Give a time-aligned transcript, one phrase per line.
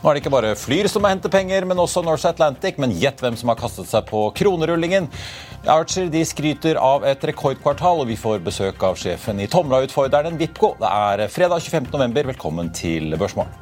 [0.00, 2.78] Nå er det ikke bare Flyr som må hente penger, men også Norse Atlantic.
[2.80, 5.10] Men gjett hvem som har kastet seg på kronerullingen.
[5.68, 10.72] Archer de skryter av et rekordkvartal, og vi får besøk av sjefen i Tomra-utfordreren Vipco.
[10.80, 12.32] Det er fredag 25.11.
[12.32, 13.52] Velkommen til Børsmorgen.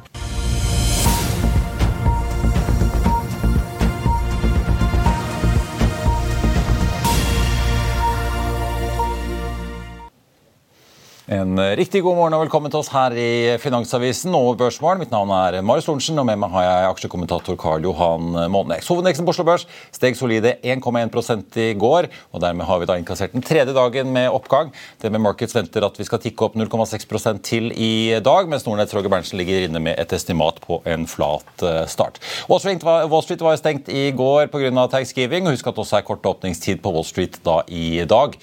[11.39, 14.99] En riktig god morgen og velkommen til oss her i Finansavisen og Børsmorgen.
[14.99, 18.89] Mitt navn er Marius Lorentzen, og med meg har jeg aksjekommentator Karl Johan Månex.
[18.89, 19.63] Hovedindeksen på Oslo Børs
[19.95, 24.27] steg solide 1,1 i går, og dermed har vi da innkassert den tredje dagen med
[24.33, 24.73] oppgang.
[24.99, 28.97] Det med Markets venter at vi skal tikke opp 0,6% til i dag, mens Nordnetts
[28.97, 32.19] Roger Berntsen ligger inne med et estimat på en flat eh, start.
[32.49, 34.73] Wall Street var, Wall Street var stengt i går pga.
[34.73, 38.35] og Husk at det også er kort åpningstid på Wall Street da i dag,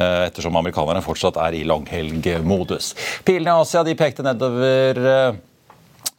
[0.00, 2.92] ettersom amerikanerne fortsatt er i langhelgmodus.
[3.26, 5.40] Pilene i Asia de pekte nedover eh,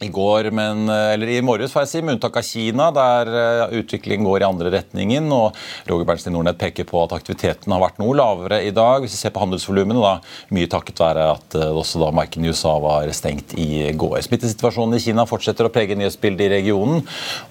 [0.04, 3.30] i går, men, eh, eller i morges, får jeg si, med unntak av Kina, der
[3.32, 5.30] uh, utviklingen går i andre retningen.
[5.32, 5.56] og
[5.88, 9.04] Roger Berntsen i Nordnett peker på at aktiviteten har vært noe lavere i dag.
[9.04, 10.14] Hvis vi ser på handelsvolumene, da,
[10.54, 14.20] mye takket være at uh, også da markedet i USA var stengt i går.
[14.26, 17.04] Smittesituasjonen i Kina fortsetter å prege nyhetsbildet i regionen,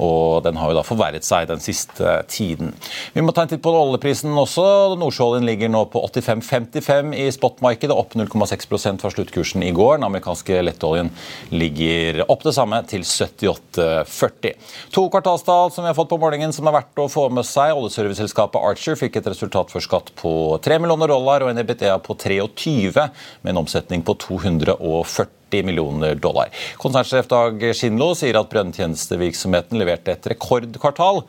[0.03, 2.73] og den har jo da forverret seg den siste tiden.
[3.13, 4.65] Vi må ta en titt på oljeprisen også.
[5.01, 9.97] Nordsjøoljen ligger nå på 85,55 i spotmarkedet, opp 0,6 fra sluttkursen i går.
[9.97, 11.11] Den amerikanske lettoljen
[11.53, 14.53] ligger opp det samme til 78,40.
[14.95, 17.75] To kvartalstall som vi har fått på morgenen som er verdt å få med seg.
[17.77, 20.33] Oljeserviceselskapet Archer fikk et resultat før skatt på
[20.63, 23.07] 3 millioner dollar og en EBITDA på 23,
[23.43, 26.49] med en omsetning på 240 millioner dollar.
[26.81, 31.21] Konsernsjef Dag Skinlo sier at brønntjenestevirksomheten leverte et rekordkvartal.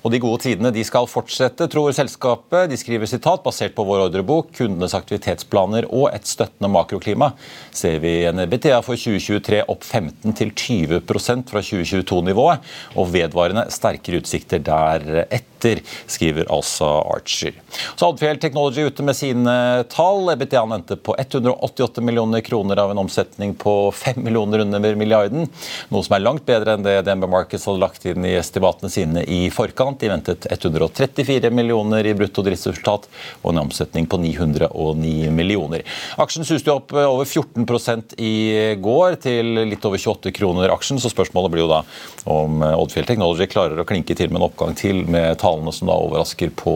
[0.00, 2.70] Og De gode tidene de skal fortsette, tror selskapet.
[2.70, 7.32] De skriver sitat basert på vår ordrebok, kundenes aktivitetsplaner og et støttende makroklima.
[7.76, 12.64] Ser vi en BTA for 2023 opp 15 20% fra 2022-nivået,
[12.96, 17.58] og vedvarende sterkere utsikter deretter, skriver altså Archer.
[17.92, 20.32] Så Adfjell Technology ute med sine tall.
[20.40, 25.48] BTA endte på 188 millioner kroner av en omsetning på 5 millioner under milliarden,
[25.90, 29.24] noe som er langt bedre enn det DNB Markets hadde lagt inn i estimatene sine
[29.24, 30.00] i forkant.
[30.00, 33.08] De ventet 134 millioner i brutto driftsresultat
[33.42, 35.84] og en omsetning på 909 millioner.
[36.20, 38.34] Aksjen suste opp over 14% i
[38.80, 41.00] går, til litt over 28 kroner aksjen.
[41.00, 41.82] Så spørsmålet blir jo da
[42.30, 45.98] om Oddfjell Technology klarer å klinke til med en oppgang til, med tallene som da
[46.00, 46.74] overrasker på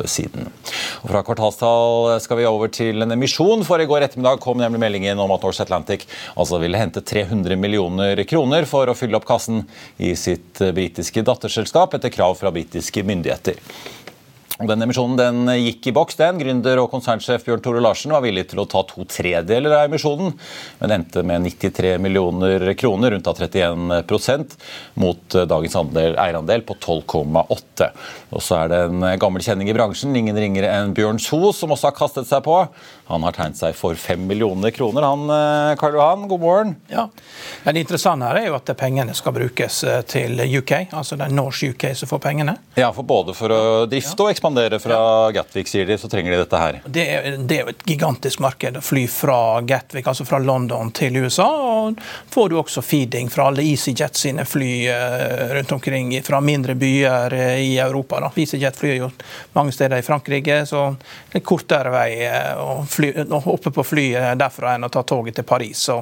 [0.00, 0.48] oppsiden.
[1.02, 4.80] Og fra kvartalstall skal vi over til en emisjon, for i går ettermiddag kom nemlig
[4.82, 9.28] meldingen om at Norse Atlantic altså ville hente 300 millioner kroner for å fylle opp
[9.28, 9.64] kassen
[10.02, 13.58] i sitt britiske datterselskap etter krav fra britiske myndigheter.
[14.68, 16.16] Den emisjonen den gikk i boks.
[16.16, 16.38] den.
[16.38, 20.34] Gründer og konsernsjef Bjørn Tore Larsen var villig til å ta to tredeler av emisjonen,
[20.78, 24.54] men endte med 93 millioner kroner, rundt av 31%
[25.02, 27.90] mot dagens andel, eierandel på 12,8.
[28.32, 31.74] Og så er det en gammel kjenning i bransjen, ingen ringere enn Bjørn So, som
[31.74, 32.62] også har kastet seg på.
[33.10, 35.04] Han har tegnet seg for 5 millioner kroner.
[35.04, 36.76] Han, eh, Karl Johan, god morgen.
[36.88, 37.08] Ja,
[37.64, 41.34] Det interessante her er jo at pengene skal brukes eh, til UK, altså det er
[41.34, 42.56] Norse UK som får pengene.
[42.76, 44.51] Ja, for både for å drifte og ekspandere
[44.82, 46.80] fra Gatwick, sier de, så trenger de dette her.
[46.86, 51.20] Det er, det er et gigantisk marked å fly fra Gatwick, altså fra London til
[51.20, 51.48] USA.
[51.82, 52.00] Og
[52.32, 57.36] får du også feeding fra alle EasyJet sine fly eh, rundt omkring fra mindre byer
[57.60, 58.22] i Europa.
[58.24, 58.32] Da.
[58.34, 59.12] EasyJet flyr jo
[59.52, 60.88] mange steder i Frankrike, så
[61.32, 62.10] det er kortere vei
[62.56, 65.78] å fly fly, hoppe på flyet derfra enn å ta toget til Paris.
[65.78, 65.98] Så,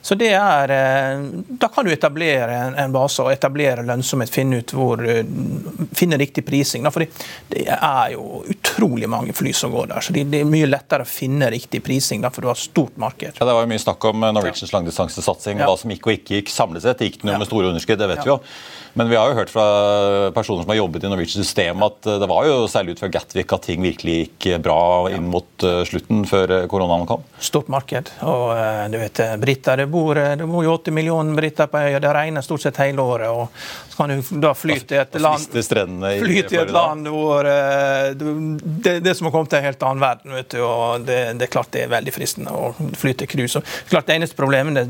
[0.00, 4.72] så det er, eh, Da kan du etablere en base og etablere lønnsomhet, finne ut
[4.72, 5.24] hvor, eh,
[5.94, 6.82] finne riktig prising.
[6.82, 7.08] Da, fordi
[7.48, 10.04] det er jo utrolig mange fly som går der.
[10.04, 13.38] Så det, er mye lettere å finne riktig prising, da, for du har stort marked.
[13.38, 15.68] Ja, Det var jo mye snakk om Norwegians langdistansesatsing, ja.
[15.68, 16.52] hva som gikk og ikke gikk.
[16.52, 18.38] Samlet sett gikk den jo med store underskudd, det vet vi jo.
[18.98, 19.64] Men vi har jo hørt fra
[20.34, 23.66] personer som har jobbet i Norwegian-systemet, at det var jo særlig ut fra Gatwick at
[23.68, 24.80] ting virkelig gikk bra
[25.14, 27.22] inn mot slutten, før koronaen kom.
[27.38, 28.10] Stort marked.
[28.26, 28.50] Og
[28.90, 32.00] du vet, briter, det bor, det bor jo 80 millioner briter på øya.
[32.02, 33.28] Det regner stort sett hele året.
[33.30, 33.48] og
[33.88, 37.46] så kan du da fly til et land, fly til et land hvor
[38.14, 40.34] det, det som har kommet til en helt annen verden.
[40.36, 43.62] vet du, og det, det, er klart det er veldig fristende å fly til cruise.
[43.90, 44.86] klart Det eneste problemet det,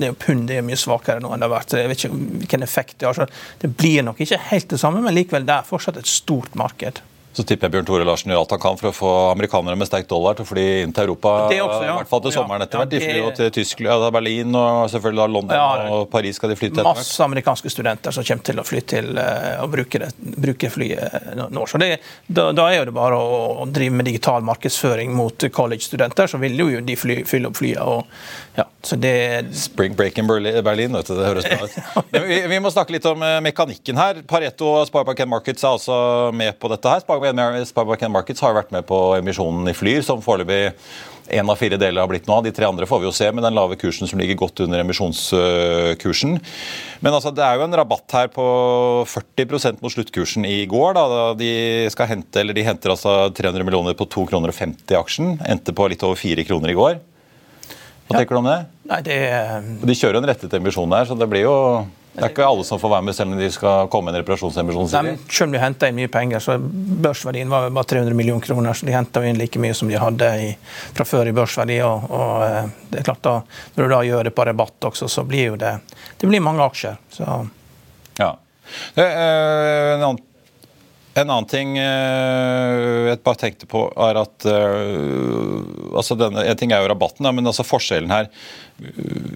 [0.00, 1.78] det er jo pundet er mye svakere nå enn det har vært.
[1.78, 3.18] Jeg vet ikke hvilken effekt det har.
[3.18, 3.28] så
[3.62, 7.02] det blir nok ikke helt det samme, men likevel det er fortsatt et stort marked.
[7.32, 9.88] Så tipper jeg Bjørn Tore Larsen gjør alt han kan for å få amerikanere med
[9.88, 11.30] sterk dollar til å fly inn til Europa.
[11.48, 11.94] Det også, ja.
[11.94, 12.90] I hvert fall til sommeren etter hvert.
[12.92, 16.68] De flyr jo til Tyskland, Berlin og selvfølgelig London ja, og Paris skal de fly
[16.74, 16.84] til.
[16.84, 20.10] Masse amerikanske studenter som kommer til å fly til å bruke, det,
[20.44, 21.64] bruke flyet nå.
[21.70, 21.88] Så det,
[22.26, 26.40] da, da, er jo det bare å, å, drive med digital markedsføring mot college-studenter, så
[26.42, 27.88] vil jo de fly, fylle opp flyene.
[27.88, 28.12] Og,
[28.58, 29.14] ja, så det...
[29.56, 32.12] Spring break in Berlin, vet du, det høres bra ut.
[32.28, 34.20] vi, vi, må snakke litt om mekanikken her.
[34.28, 35.96] Pareto og Sparebank Markets er altså
[36.36, 37.00] med på dette her.
[37.00, 40.74] Sparebank Markets har vært med på emisjonen i Flyr, som foreløpig
[41.32, 42.46] én av fire deler har blitt noe av.
[42.46, 44.82] De tre andre får vi jo se med den lave kursen som ligger godt under
[44.82, 46.34] emisjonskursen.
[47.00, 48.44] Men altså, det er jo en rabatt her på
[49.08, 50.98] 40% mot sluttkursen i går.
[50.98, 51.22] Da.
[51.38, 51.52] De,
[51.94, 55.34] skal hente, eller de henter altså 300 millioner på 2,50 kroner i aksjen.
[55.46, 57.00] Endte på litt over 4 kroner i går.
[58.08, 58.20] Hva ja.
[58.20, 58.60] tenker du om det?
[58.90, 59.18] Nei, det...
[59.86, 61.56] De kjører en rettet emisjon der, så det blir jo
[62.12, 64.20] det er ikke alle som får være med selv om de skal komme med en
[64.20, 64.88] reparasjonsemisjon?
[64.92, 68.76] Selv om de henta inn mye penger, så børsverdien var bare 300 millioner kroner.
[68.76, 70.50] Så de henta inn like mye som de hadde i,
[70.92, 71.78] fra før i børsverdi.
[71.86, 73.38] Og, og, eh, det er klart da,
[73.76, 75.78] Når du da gjør det på rabatt også, så blir jo det
[76.20, 77.00] det blir mange aksjer.
[77.10, 77.24] Så.
[78.20, 78.34] Ja.
[78.94, 80.20] Det, øh, en annen
[81.12, 86.80] en annen ting eh, jeg bare tenkte på, er at altså denne, En ting er
[86.80, 88.30] jo rabatten, men altså forskjellen her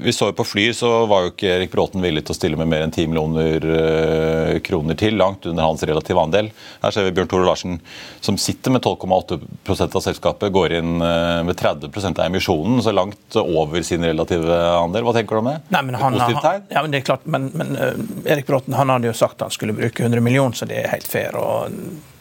[0.06, 2.58] vi så jo på Flyr, så var jo ikke Erik Bråten villig til å stille
[2.60, 6.50] med mer enn 10 millioner eh, kroner til, langt under hans relative andel.
[6.82, 7.78] Her ser vi Bjørn Tore Larsen,
[8.25, 13.38] som sitter med 12,8% av selskapet, går inn eh, med 30% av emisjonen, så langt
[13.43, 15.06] over sin relative andel.
[15.06, 15.58] Hva tenker du om det?
[15.75, 16.69] Nei, men han, det tegn?
[16.70, 17.94] ja, men det er klart, men, men uh,
[18.26, 21.08] Erik Bråten han hadde jo sagt han skulle bruke 100 millioner, så det er helt
[21.10, 21.37] fair.
[21.38, 21.72] og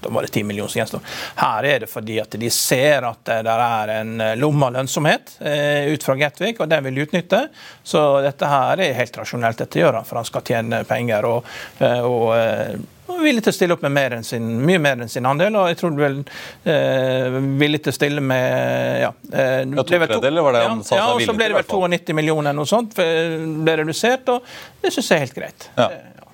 [0.06, 1.14] da var det 10 millioner som gjenstår.
[1.42, 5.38] Her er det fordi at de ser at det er en eh, lomme av lønnsomhet
[5.42, 7.46] eh, ut fra Gatwick, og den vil de utnytte.
[7.84, 11.30] Så dette her er helt rasjonelt, dette gjør han, for han skal tjene penger.
[11.32, 15.12] og, eh, og og villig til å stille opp med mer sin, mye mer enn
[15.12, 15.54] sin andel.
[15.60, 16.18] Og jeg tror vel
[16.66, 20.88] eh, villig til å stille med ja, eh, ja, to tredjedeler var det han ja,
[20.88, 24.50] sa ja, og Så ble det vel 92 millioner eller noe sånt, ble redusert, og
[24.82, 25.70] det syns jeg er helt greit.
[25.78, 25.90] Ja.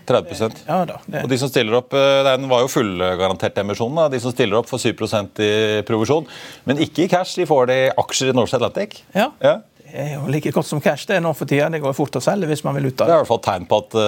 [0.08, 3.94] 30% ja, da, Og de som stiller opp, eh, Den var jo fullgarantert emisjon.
[3.98, 4.08] Da.
[4.12, 5.52] De som stiller opp, får 7% i
[5.88, 6.28] provisjon.
[6.70, 9.02] Men ikke i cash, de får det i aksjer i Norse Atlantic.
[9.16, 9.30] Ja.
[9.44, 9.60] ja.
[9.92, 11.68] Det er jo like godt som cash det er nå for tida.
[11.74, 13.10] Det går fort å selge hvis man vil ut av det.
[13.10, 14.04] Det er i hvert fall tegn på at uh,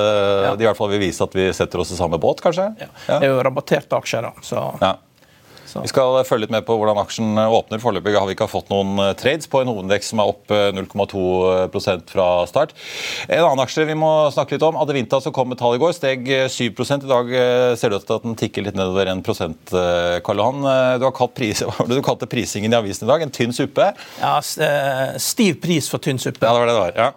[0.47, 0.53] ja.
[0.55, 2.69] de i hvert fall vil vise at vi setter oss i samme båt, kanskje?
[2.79, 2.91] Ja.
[3.09, 4.45] Det er jo rabatterte aksjer, da.
[4.45, 4.63] Så.
[5.73, 5.81] Så.
[5.81, 7.81] Vi skal følge litt med på hvordan aksjen åpner.
[7.81, 11.23] Foreløpig har vi ikke fått noen eh, trades på en hovedindeks som er opp 0,2
[11.65, 12.75] eh, fra start.
[13.25, 15.95] En annen aksje vi må snakke litt om, Adevinta som kom med tall i går,
[15.97, 19.25] steg 7 I dag eh, ser det ut til at den tikker litt nedover 1
[20.23, 20.61] Karl Johan.
[21.01, 23.89] Du har kalt, pris, du kalte prisingen i avisen i dag en tynn suppe?
[24.21, 26.45] Ja, stiv pris for tynn suppe.
[26.45, 26.97] Ja, det var det det var.
[26.99, 27.11] ja.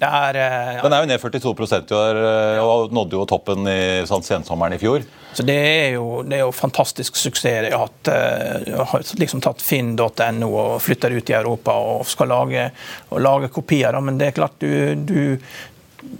[0.00, 0.80] Er, ja.
[0.82, 2.18] Den er jo ned 42 i år
[2.64, 5.04] og nådde jo toppen i sånn sensommeren i fjor.
[5.34, 7.66] Så Det er jo, det er jo fantastisk suksess.
[7.66, 12.68] Jeg har, eh, har liksom tatt finn.no og flytter ut i Europa og skal lage,
[13.10, 13.98] og lage kopier.
[14.00, 15.20] Men det er klart du, du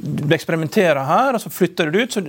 [0.05, 2.13] du eksperimenterer her, og så flytter du det ut.
[2.13, 2.21] så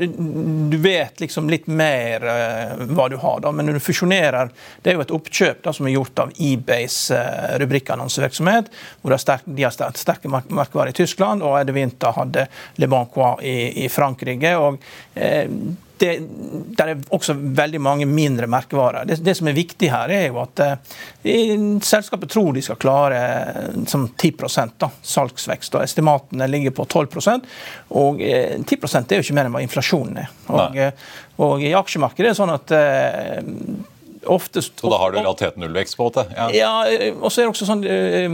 [0.72, 3.40] Du vet liksom litt mer uh, hva du har.
[3.44, 6.34] da, Men når du fusjonerer Det er jo et oppkjøp da, som er gjort av
[6.40, 8.72] eBays uh, rubrikkannonsevirksomhet.
[9.02, 12.48] hvor De har, sterk, sterke merkevarer i Tyskland, og Edvinta hadde
[12.78, 14.56] Le Bancois i, i Frankrike.
[14.56, 14.80] og
[15.18, 16.12] uh, det,
[16.78, 19.08] det, er også veldig mange mindre merkevarer.
[19.08, 23.22] Det, det, som er viktig her, er jo at eh, selskapet tror de skal klare
[23.22, 24.34] eh, som 10
[24.82, 25.76] da, salgsvekst.
[25.76, 27.08] og Estimatene ligger på 12
[27.96, 30.32] og eh, 10 er jo ikke mer enn hva inflasjonen er.
[30.48, 31.04] Og, og,
[31.46, 33.85] og I aksjemarkedet er det sånn at eh,
[34.26, 35.98] Oftest, så da har du realiteten nullvekst?
[35.98, 36.26] på måte?
[36.36, 36.72] Ja, ja
[37.22, 38.26] og så er det også sånn, eh,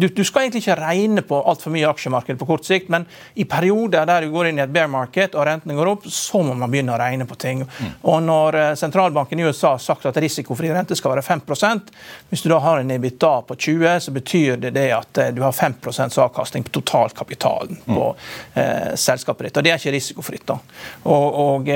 [0.00, 3.46] du, du skal egentlig ikke regne på altfor mye aksjemarked på kort sikt, men i
[3.48, 6.54] perioder der du går inn i et bear market og rentene går opp, så må
[6.58, 7.64] man begynne å regne på ting.
[7.64, 7.92] Mm.
[8.12, 11.42] Og når eh, sentralbanken i USA har sagt at risikofri rente skal være 5
[12.30, 15.42] hvis du da har en EBITDA på 20, så betyr det det at eh, du
[15.42, 17.94] har 5% avkastning på totalkapitalen mm.
[17.94, 18.08] på
[18.54, 19.60] eh, selskapet ditt.
[19.60, 20.46] Og det er ikke risikofritt.
[20.50, 20.58] da.
[21.04, 21.72] Og, og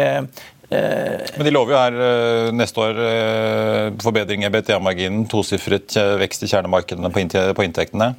[1.35, 3.01] Men de lover jo her neste år
[4.03, 8.15] forbedring i BTA-marginen, tosifret vekst i kjernemarkedene på inntektene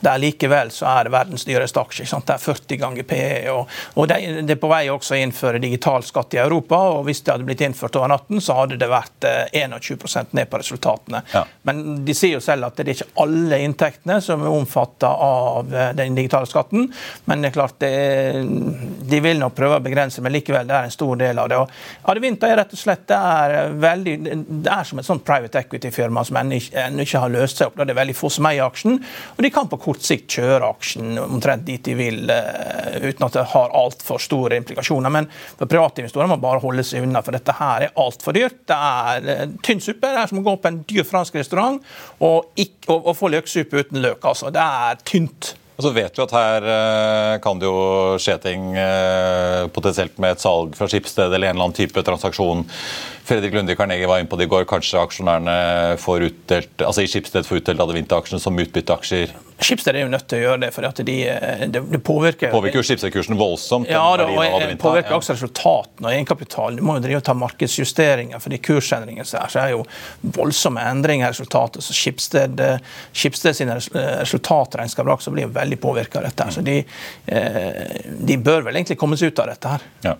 [0.00, 2.06] der likevel så er det verdens dyreste aksje.
[2.26, 3.30] Det er 40 ganger PE.
[3.52, 6.78] Og, og det, det, er på vei også å innføre digital skatt i Europa.
[6.96, 10.50] og Hvis det hadde blitt innført over natten, så hadde det vært 21 eh, ned
[10.50, 11.22] på resultatene.
[11.32, 11.44] Ja.
[11.68, 15.74] Men de sier jo selv at det er ikke alle inntektene som er omfatta av
[15.74, 16.90] eh, den digitale skatten.
[17.26, 17.92] Men det er klart, det,
[19.10, 21.60] de vil nok prøve å begrense, men likevel det er en stor del av det.
[21.62, 24.16] Og Adevinta er rett og slett det er veldig,
[24.64, 27.80] det er som et sånt private equity-firma som ennå ikke, ikke, har løst seg opp.
[27.80, 28.98] Det er veldig få som eier aksjen.
[29.36, 33.36] og de kan på kort sikt kjøre aksjen omtrent dit de vil, eh, uten at
[33.38, 35.12] det har altfor store implikasjoner.
[35.12, 38.62] Men for private investorer må bare holde seg unna, for dette her er altfor dyrt.
[38.68, 40.06] Det er eh, tynn suppe.
[40.06, 41.80] Det er som å gå på en dyr fransk restaurant
[42.20, 44.24] og, ikke, og, og få løksuppe uten løk.
[44.24, 44.52] altså.
[44.54, 45.54] Det er tynt.
[45.76, 47.80] Og så vet vi at her uh, kan det jo
[48.16, 48.70] skje ting
[49.76, 52.64] potensielt med et salg fra skipsstedet eller en eller annen type transaksjon.
[53.26, 54.64] Fredrik Lunde i Carnegie var inne på det i går.
[54.70, 60.08] Kanskje aksjonærene får utdelt, altså i Skipsted får utdelt Adevinta-aksjene som utbytteaksjer Schibsted er jo
[60.12, 61.14] nødt til å gjøre det, for de,
[61.72, 63.88] det, de påvirker Påvirker jo Schibsted-kursen voldsomt.
[63.88, 66.76] Ja, da, og det påvirker også resultatene og egenkapitalen.
[66.76, 69.82] Du må jo drive og ta markedsjusteringer, for de kursendringene så er jo
[70.36, 71.84] voldsomme endringer i resultatet.
[71.86, 72.60] Så Skipsted,
[73.16, 76.50] Skipsted sine resultatregnskap også blir veldig påvirka av dette.
[76.52, 76.78] Så de,
[77.26, 79.90] eh, de, bør vel egentlig komme seg ut av dette her.
[80.04, 80.16] Ja.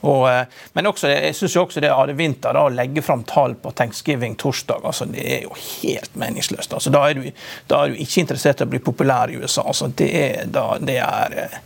[0.00, 3.72] Og, eh, men også, jeg syns også det Ade Winther å legge fram tall på
[3.74, 6.74] thanksgiving torsdag, altså, det er jo helt meningsløst.
[6.76, 7.26] Altså, da, er du,
[7.70, 9.64] da, er du, ikke interessert i å bli populær i USA.
[9.66, 11.58] Altså, det, er, da, det, er, eh,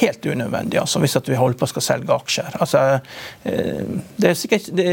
[0.00, 2.58] helt unødvendig altså, hvis at vi holder på å skal selge aksjer.
[2.64, 2.82] Altså,
[3.46, 4.88] eh, det er sikkert, det,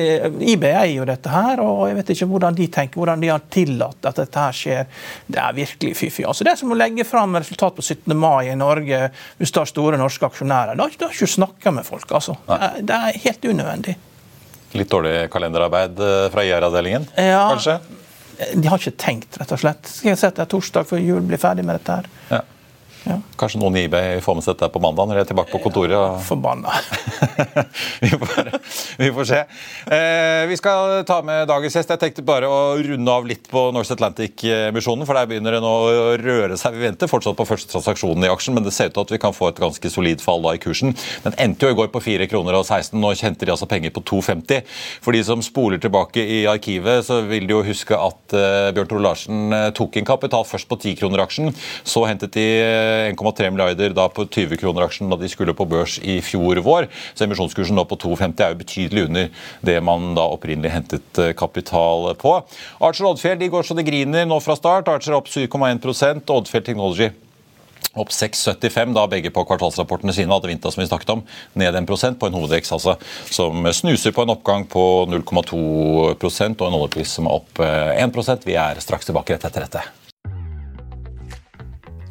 [0.53, 3.47] IB eier jo dette her, og jeg vet ikke hvordan de tenker, hvordan de har
[3.53, 4.85] tillatt at dette her skjer.
[5.25, 6.27] Det er virkelig fiffig.
[6.29, 8.13] Altså, det er som å legge fram resultat på 17.
[8.13, 9.07] mai i Norge
[9.39, 10.77] hvis du har store norske aksjonærer.
[10.77, 12.11] Da har du ikke snakka med folk.
[12.13, 12.37] altså.
[12.45, 13.97] Nei det er helt unødvendig.
[14.73, 17.77] Litt dårlig kalenderarbeid eh, fra IR-avdelingen, ja, kanskje?
[18.57, 19.85] De har ikke tenkt, rett og slett.
[19.87, 22.09] Skal jeg sette torsdag før jul blir ferdig med dette her?
[22.31, 22.39] Ja.
[23.03, 23.17] Ja.
[23.39, 25.59] Kanskje noen i eBay får med seg dette på mandag når de er tilbake på
[25.65, 25.95] kontoret?
[25.97, 26.21] Og...
[26.23, 26.71] forbanna.
[28.03, 28.51] vi, får,
[29.01, 29.39] vi, får, se.
[29.91, 31.91] Eh, vi skal ta med dagens gjest.
[31.91, 35.07] Jeg tenkte bare å runde av litt på Norse Atlantic-emisjonen.
[35.09, 36.77] For der begynner det nå å røre seg.
[36.77, 39.21] Vi venter fortsatt på første transaksjonen i aksjen, men det ser ut til at vi
[39.25, 40.95] kan få et ganske solid fall da i kursen.
[41.25, 42.95] Den endte jo i går på 4 kroner og 16.
[43.03, 44.63] Nå kjente de altså penger på 2,50.
[45.03, 48.91] For de som spoler tilbake i arkivet, så vil de jo huske at eh, Bjørn
[48.93, 51.51] Tore Larsen uh, tok inn kapital først på 10 kroner aksjen.
[51.83, 55.67] Så hentet de uh, 1,3 milliarder da på 20 kroner aksjen da de skulle på
[55.69, 56.89] børs i fjor vår.
[57.13, 61.35] Så emisjonskursen nå på 2,50 er jo betydelig under det man da opprinnelig hentet eh,
[61.37, 62.37] kapital på.
[62.83, 64.91] Archer Oddfjell de går så det griner nå fra start.
[64.91, 67.11] Archer opp 7,1% Oddfjell Technology
[67.93, 71.23] opp 6,75 da begge på kvartalsrapportene sine hadde Vinta som vi snakket om,
[71.59, 72.97] ned 1% på en hovedvekst altså,
[73.29, 78.47] som snuser på en oppgang på 0,2% og en oljepris som er opp 1 eh,
[78.47, 80.02] Vi er straks tilbake rett etter dette.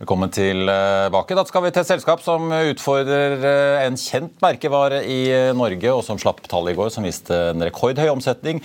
[0.00, 1.34] Velkommen tilbake.
[1.36, 5.90] Da skal vi til et selskap som utfordrer eh, en kjent merkevare i eh, Norge,
[5.92, 8.62] og som slapp tallet i går som viste en rekordhøy omsetning.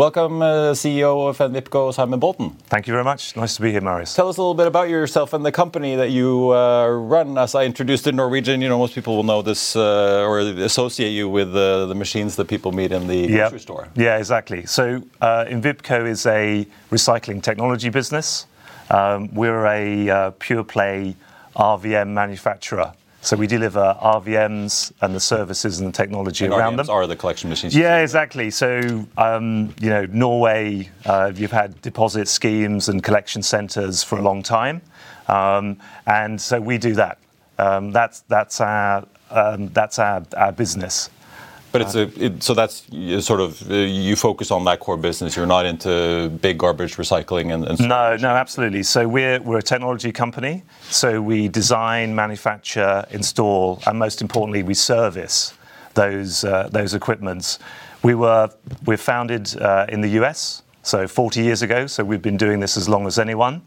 [0.00, 2.54] Welcome, uh, CEO of Envipco, Simon Bolton.
[2.72, 3.36] Thank you very much.
[3.36, 4.14] Nice to be here, Marius.
[4.16, 7.36] Tell us a little bit about yourself and the company that you uh, run.
[7.36, 11.12] As I introduced in Norwegian, you know most people will know this uh, or associate
[11.12, 13.50] you with uh, the machines that people meet in the Yep.
[13.50, 13.88] grocery store.
[13.94, 14.64] Yeah, exactly.
[14.64, 18.46] So, uh, Invipco is a recycling technology business.
[18.90, 21.16] Um, we're a uh, pure play
[21.56, 22.92] RVM manufacturer.
[23.20, 26.90] So, we deliver RVMs and the services and the technology around RVMs them.
[26.90, 27.74] are the collection machines.
[27.74, 28.48] Yeah, exactly.
[28.50, 34.22] So, um, you know, Norway, uh, you've had deposit schemes and collection centres for a
[34.22, 34.80] long time,
[35.26, 37.18] um, and so we do that.
[37.58, 41.10] Um, that's that's our um, that's our, our business.
[41.70, 42.86] But it's a it, so that's
[43.24, 45.36] sort of uh, you focus on that core business.
[45.36, 48.82] You're not into big garbage recycling and, and No, no, absolutely.
[48.82, 50.62] So we're we're a technology company.
[50.88, 55.52] So we design, manufacture, install, and most importantly, we service
[55.94, 57.58] those uh, those equipments.
[58.02, 58.50] We were
[58.86, 61.86] we're founded uh, in the US, so 40 years ago.
[61.86, 63.60] So we've been doing this as long as anyone,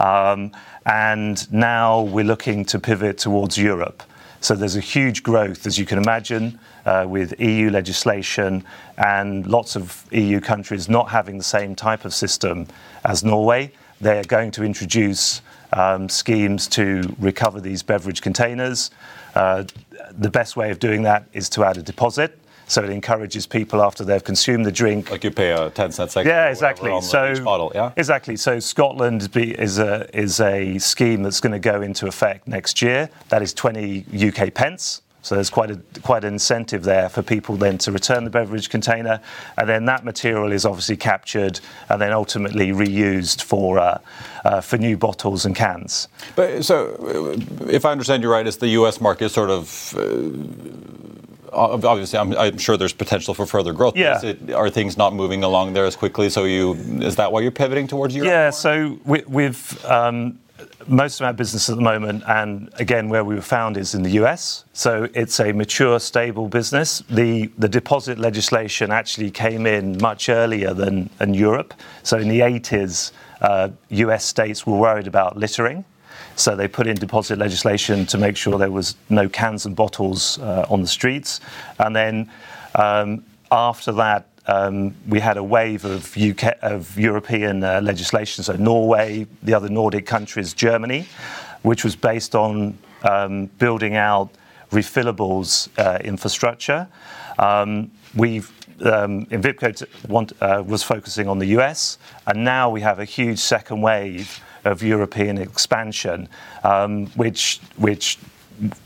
[0.00, 0.50] um,
[0.86, 4.02] and now we're looking to pivot towards Europe.
[4.44, 8.62] So there's a huge growth, as you can imagine, uh, with EU legislation
[8.98, 12.66] and lots of EU countries not having the same type of system
[13.06, 13.72] as Norway.
[14.02, 15.40] They're going to introduce
[15.72, 18.90] um, schemes to recover these beverage containers.
[19.34, 19.64] Uh,
[20.10, 22.38] the best way of doing that is to add a deposit.
[22.66, 26.16] So it encourages people after they've consumed the drink like you pay a 10 cents
[26.16, 26.32] extra.
[26.32, 27.00] or yeah, exactly.
[27.02, 27.92] So each bottle, yeah.
[27.96, 28.36] exactly.
[28.36, 32.82] So Scotland be, is a is a scheme that's going to go into effect next
[32.82, 33.10] year.
[33.28, 35.02] That is 20 UK pence.
[35.24, 38.68] So there's quite a quite an incentive there for people then to return the beverage
[38.68, 39.20] container,
[39.56, 43.98] and then that material is obviously captured and then ultimately reused for uh,
[44.44, 46.08] uh, for new bottles and cans.
[46.36, 49.00] But so, uh, if I understand you right, it's the U.S.
[49.00, 49.94] market sort of.
[49.96, 51.23] Uh,
[51.54, 53.96] obviously, I'm, I'm sure there's potential for further growth.
[53.96, 54.20] Yeah.
[54.24, 56.28] it- are things not moving along there as quickly?
[56.30, 58.28] So you is that why you're pivoting towards Europe?
[58.28, 60.38] Yeah, so we, we've um,
[60.86, 64.02] most of our business at the moment, and again, where we were found is in
[64.02, 64.64] the US.
[64.72, 67.02] So it's a mature, stable business.
[67.08, 71.74] The the deposit legislation actually came in much earlier than, than Europe.
[72.02, 75.84] So in the 80s, uh, US states were worried about littering.
[76.36, 80.38] So they put in deposit legislation to make sure there was no cans and bottles
[80.40, 81.40] uh, on the streets.
[81.78, 82.30] And then
[82.74, 88.44] um, after that, um, we had a wave of UK of European uh, legislation.
[88.44, 91.06] So Norway, the other Nordic countries, Germany,
[91.62, 94.30] which was based on um, building out
[94.70, 96.86] refillables uh, infrastructure.
[97.38, 98.50] Um, we've
[98.82, 103.38] um, Invipco want, uh, was focusing on the US, and now we have a huge
[103.38, 106.28] second wave of European expansion,
[106.62, 108.18] um, which which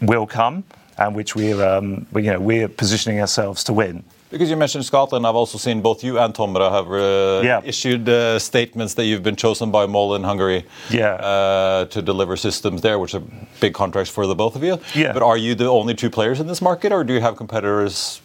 [0.00, 0.64] will come
[0.98, 4.02] and which we're um, we, you know we're positioning ourselves to win.
[4.30, 7.62] Because you mentioned Scotland, I've also seen both you and Tomra have uh, Yeah.
[7.64, 11.14] issued uh, statements that you've been chosen by MOL in Hungary Yeah.
[11.14, 13.22] uh, to deliver systems there, which are
[13.60, 14.78] big contracts for the both of you.
[14.94, 15.14] Yeah.
[15.14, 18.20] But are you the only two players in this market, or do you have competitors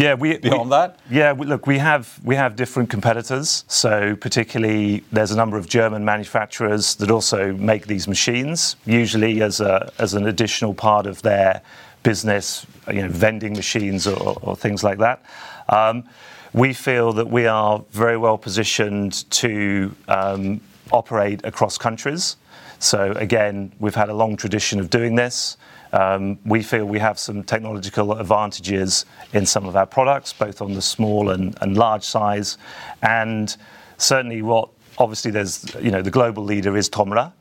[0.00, 0.98] Yeah, we beyond we, that?
[1.10, 3.64] Yeah, we, look, we have we have different competitors.
[3.68, 9.60] So particularly, there's a number of German manufacturers that also make these machines, usually as
[9.60, 11.60] a as an additional part of their
[12.02, 15.22] business, you know, vending machines or, or things like that.
[15.68, 16.04] Um,
[16.54, 22.36] we feel that we are very well positioned to um, operate across countries.
[22.78, 25.58] So again, we've had a long tradition of doing this.
[25.92, 30.72] Um, we feel we have some technological advantages in some of our products, both on
[30.74, 32.58] the small and, and large size,
[33.02, 33.56] and
[33.98, 37.32] certainly what obviously there's you know the global leader is Tomra,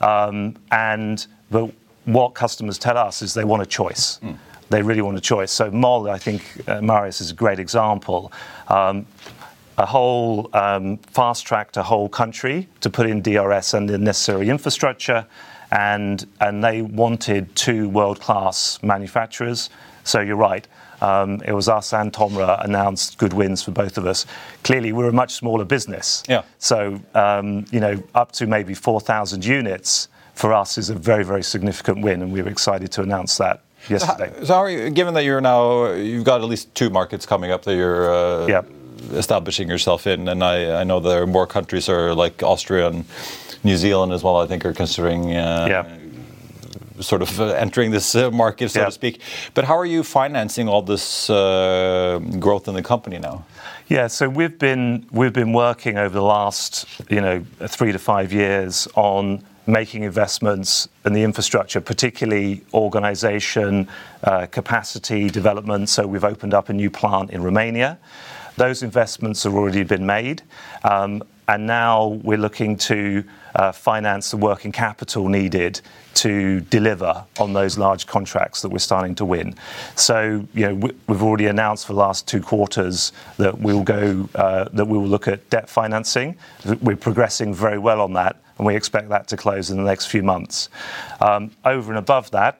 [0.00, 1.70] um, and but
[2.04, 4.18] what customers tell us is they want a choice.
[4.70, 5.50] They really want a choice.
[5.52, 8.32] So Mol, I think uh, Marius is a great example.
[8.68, 9.06] Um,
[9.78, 14.48] a whole um, fast tracked a whole country to put in DRS and the necessary
[14.48, 15.24] infrastructure,
[15.70, 19.70] and and they wanted two world class manufacturers.
[20.04, 20.66] So you're right.
[21.00, 24.26] Um, it was us and Tomra announced good wins for both of us.
[24.64, 26.24] Clearly, we're a much smaller business.
[26.28, 26.42] Yeah.
[26.58, 31.42] So um, you know, up to maybe 4,000 units for us is a very, very
[31.42, 34.32] significant win, and we were excited to announce that yesterday.
[34.44, 37.50] So, how are you, given that you're now, you've got at least two markets coming
[37.50, 38.62] up that you're uh, Yeah.
[39.12, 43.04] Establishing yourself in, and I, I know there are more countries are like Austria and
[43.64, 44.36] New Zealand as well.
[44.36, 45.36] I think are considering.
[45.36, 45.84] Uh, Yeah.
[47.00, 48.86] Sort of uh, entering this uh, market, so Yeah.
[48.86, 49.20] to speak.
[49.54, 53.44] But how are you financing all this uh, growth in the company now?
[53.86, 58.32] Yeah, so we've been we've been working over the last you know three to five
[58.32, 63.86] years on making investments in the infrastructure, particularly organisation,
[64.24, 65.88] uh, capacity development.
[65.88, 67.98] So we've opened up a new plant in Romania.
[68.58, 70.42] Those investments have already been made,
[70.82, 73.22] um, and now we're looking to
[73.54, 75.80] uh, finance the working capital needed
[76.14, 79.54] to deliver on those large contracts that we're starting to win.
[79.94, 84.28] So, you know, we- we've already announced for the last two quarters that we'll go,
[84.34, 86.34] uh, that we will look at debt financing.
[86.82, 90.06] We're progressing very well on that, and we expect that to close in the next
[90.06, 90.68] few months.
[91.20, 92.58] Um, Over and above that,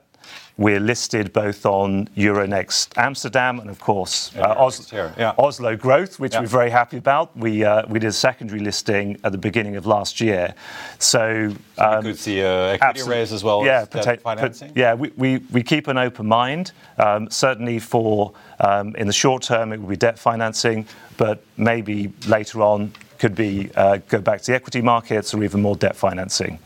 [0.57, 5.33] we're listed both on Euronext Amsterdam and, of course, uh, Os- here, yeah.
[5.37, 6.41] Oslo Growth, which Yeah.
[6.41, 7.35] we're very happy about.
[7.37, 10.53] We uh, we did a secondary listing at the beginning of last year.
[10.97, 14.37] So you um, could see a equity raise as well yeah, as debt pota- pot-
[14.37, 14.71] financing.
[14.75, 16.71] yeah, we, we, we keep an open mind.
[16.97, 20.85] Um, certainly for um, in the short term, it will be debt financing,
[21.17, 25.61] but maybe later on could be uh, go back to the equity markets or even
[25.61, 26.59] more debt financing.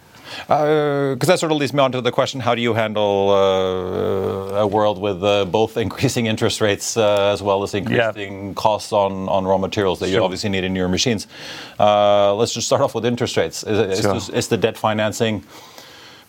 [0.47, 4.61] Because that sort of leads me on to the question: How do you handle uh,
[4.61, 9.27] a world with uh, both increasing interest rates uh, as well as increasing costs on,
[9.29, 11.27] on raw materials that you obviously need in your machines?
[11.79, 13.63] Uh, let's just start off with interest rates.
[13.63, 14.15] Is, Sure.
[14.35, 15.43] is the debt financing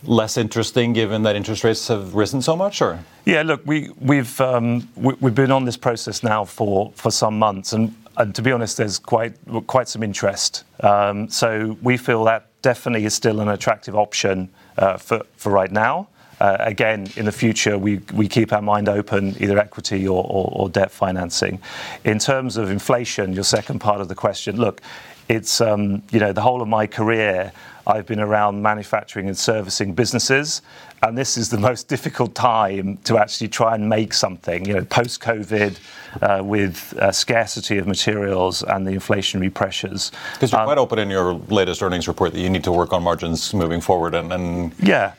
[0.06, 2.98] less interesting given that interest rates have risen so much, or?
[3.24, 7.38] Yeah, look, we, we've um, we, we've been on this process now for, for some
[7.38, 9.34] months, and, and to be honest, there's quite
[9.66, 10.64] quite some interest.
[10.80, 14.48] Um, so we feel that definitely is still an attractive option
[14.78, 16.08] uh, for right now.
[16.40, 17.98] Uh, again, in the future, we,
[18.28, 21.60] keep our mind open, either equity or debt financing.
[22.04, 24.80] In terms of inflation, your second part of the question, look,
[25.28, 27.52] it's um, you know the whole of my career
[27.86, 30.62] I've been around manufacturing and servicing businesses,
[31.02, 34.64] and this is the most difficult time to actually try and make something.
[34.64, 35.78] You know, post COVID,
[36.22, 40.12] uh, with uh, scarcity of materials and the inflationary pressures.
[40.34, 43.02] Because you're quite open in your latest earnings report that you need to work on
[43.02, 45.12] margins moving forward, and, and Yeah.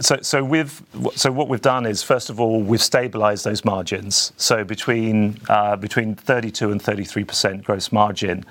[0.00, 0.82] So, so we've
[1.14, 4.32] so what we've done is first of all we've stabilised those margins.
[4.36, 8.44] So between uh, between 32 and 33 percent gross margin.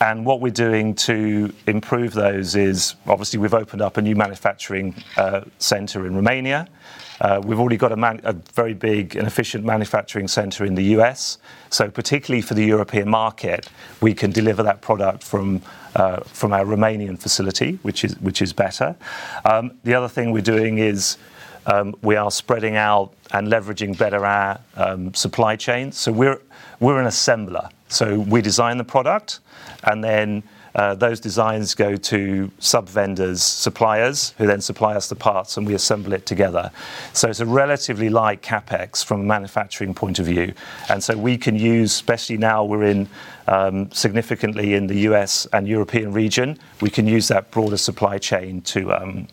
[0.00, 4.94] And what we're doing to improve those is obviously we've opened up a new manufacturing
[5.16, 6.68] uh, centre in Romania.
[7.20, 11.38] Uh, we've already got a, very big and efficient manufacturing centre in the US.
[11.70, 13.70] So, particularly for the European market,
[14.02, 15.62] we can deliver that product from,
[15.94, 18.94] uh, from our Romanian facility, which is, which is better.
[19.46, 21.16] Um, the other thing we're doing is
[21.64, 25.92] um, we are spreading out and leveraging better our um, supply chain.
[25.92, 26.40] So, we're,
[26.80, 27.70] we're an assembler.
[27.88, 29.40] So, we design the product
[29.84, 30.42] and then
[30.76, 35.66] uh, those designs go to sub vendors, suppliers, who then supply us the parts and
[35.66, 36.70] we assemble it together.
[37.14, 40.52] So it's a relatively light capex from a manufacturing point of view.
[40.90, 43.08] And so we can use, especially now we're in
[43.48, 48.60] um, significantly in the US and European region, we can use that broader supply chain
[48.62, 48.92] to.
[48.92, 49.28] Um,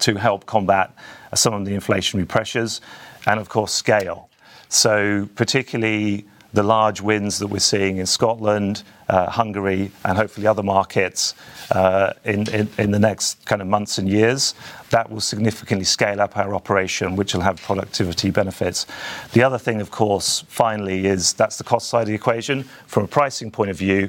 [0.00, 0.92] to help combat
[1.34, 2.80] some of the inflationary pressures
[3.26, 4.28] and, of course, scale.
[4.68, 10.62] So, particularly the large wins that we're seeing in Scotland, uh, Hungary, and hopefully other
[10.62, 11.34] markets
[11.72, 14.54] uh, in, the next kind of months and years,
[14.90, 18.86] that will significantly scale up our operation, which will have productivity benefits.
[19.32, 22.62] The other thing, of course, finally, is that's the cost side of the equation.
[22.86, 24.08] From a pricing point of view,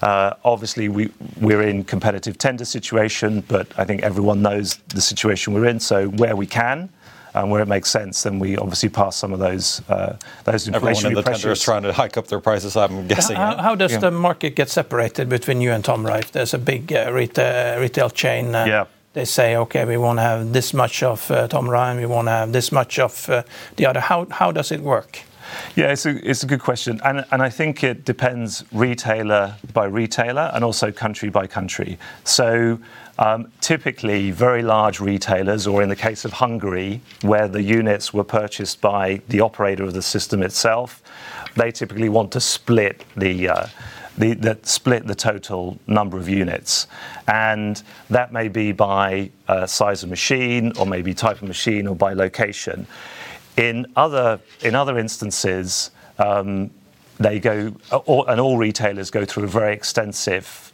[0.00, 5.52] uh, obviously, we, we're in competitive tender situation, but I think everyone knows the situation
[5.52, 5.78] we're in.
[5.78, 6.88] So where we can
[7.34, 10.96] where it makes sense, then we obviously pass some of those uh, those everyone in
[10.96, 11.62] inflationary the tender is pressures.
[11.62, 12.76] trying to hike up their prices.
[12.76, 13.36] I'm guessing.
[13.36, 14.00] How, how does Yeah.
[14.00, 16.18] the market get separated between you and Tomra?
[16.20, 18.84] If there's a big uh, retail, retail chain, uh, Yeah.
[19.14, 22.26] they say, okay, we want to have this much of uh, Tomra and we want
[22.28, 23.42] to have this much of uh,
[23.76, 24.00] the other.
[24.00, 25.20] How, how does it work?
[25.76, 26.98] Yeah, it's a, it's a good question.
[27.04, 31.98] And, and I think it depends retailer by retailer and also country by country.
[33.22, 38.24] Um, typically, very large retailers, or in the case of Hungary, where the units were
[38.24, 41.00] purchased by the operator of the system itself,
[41.54, 43.48] they typically want to split the.
[43.48, 43.66] Uh,
[45.14, 46.86] total number of units.
[47.28, 51.96] And that may be by uh, size of machine, or maybe type of machine, or
[51.96, 52.86] by location.
[53.56, 56.70] In other, in other instances, um,
[57.18, 57.74] they go,
[58.28, 60.71] and all retailers go through a very extensive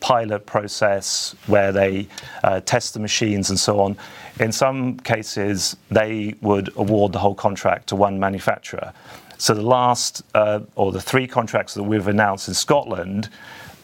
[0.00, 2.06] pilot process where they
[2.42, 3.96] uh, test the machines and so on.
[4.38, 8.92] In some cases, they would award the whole contract to one manufacturer.
[9.38, 13.30] So the last, uh, or the three contracts that we've announced in Scotland,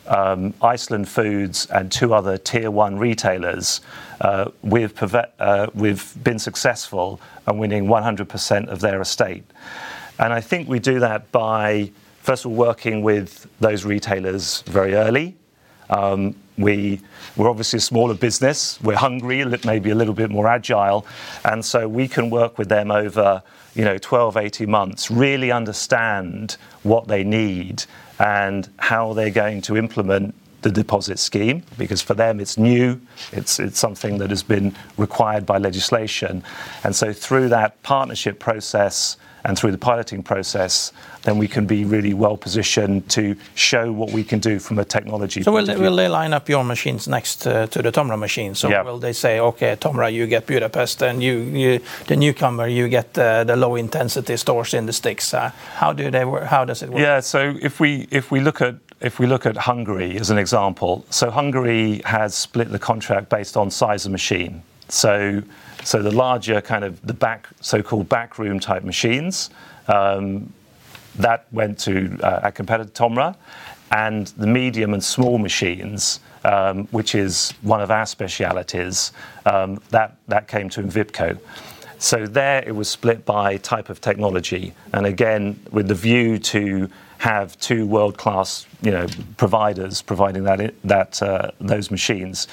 [0.06, 3.80] um, Iceland Foods and two other tier one retailers,
[4.20, 4.92] uh, we've,
[5.74, 9.44] we've been successful and winning 100% of their estate.
[10.18, 14.94] And I think we do that by, first of all, working with those retailers very
[14.94, 15.36] early.
[15.90, 17.00] Um, we,
[17.37, 18.81] we're obviously a smaller business.
[18.81, 21.07] We're hungry, maybe a little bit more agile.
[21.44, 23.42] And so we can work with them over
[23.74, 27.85] you know, 12, 18 months, really understand what they need
[28.18, 33.00] and how they're going to implement the deposit scheme because for them it's new,
[33.33, 36.42] it's, it's something that has been required by legislation.
[36.85, 41.85] And so through that partnership process and through the piloting process, then we can be
[41.85, 45.42] really well positioned to show what we can do from a technology.
[45.42, 48.55] So will they, will they line up your machines next uh, to the Tomra machine?
[48.55, 48.83] So yeah.
[48.83, 53.18] will they say, okay, Tomra, you get Budapest, and you, you the newcomer, you get
[53.18, 55.35] uh, the low intensity stores in the sticks?
[55.35, 56.44] Uh, how do they work?
[56.44, 57.00] How does it work?
[57.00, 57.20] Yeah.
[57.20, 61.05] So if we if we look at if we look at Hungary as an example,
[61.11, 64.62] so Hungary has split the contract based on size of machine.
[64.90, 65.42] So,
[65.82, 69.50] so the larger kind of the back, so-called backroom type machines,
[69.88, 70.52] um,
[71.16, 73.34] that went to uh, our competitor Tomra,
[73.90, 79.12] and the medium and small machines, um, which is one of our specialities,
[79.46, 81.38] um, that, that came to Envipco.
[81.98, 86.88] So there it was split by type of technology, and again with the view to
[87.18, 92.48] have two world-class, you know, providers providing that that uh, those machines.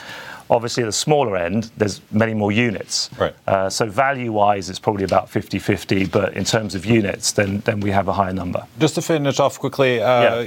[0.49, 3.09] Obviously, at the smaller end, there's many more units.
[3.19, 3.33] Right.
[3.47, 7.91] Uh, so value-wise, it's probably about 50-50, but in terms of units, then then we
[7.91, 8.65] have a higher number.
[8.79, 10.41] Just to finish off quickly, uh,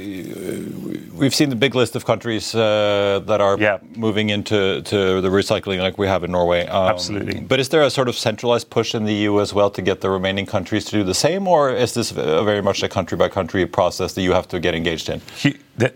[1.14, 3.78] we've seen the big list of countries uh, that are Yeah.
[3.96, 6.66] moving into to the recycling like we have in Norway.
[6.66, 7.40] Um, Absolutely.
[7.40, 10.00] But is there a sort of centralized push in the EU as well to get
[10.00, 14.14] the remaining countries to do the same, or is this very much a country-by-country process
[14.14, 15.20] that you have to get engaged in?